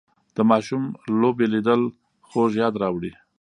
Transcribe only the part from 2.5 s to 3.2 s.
یاد راوړي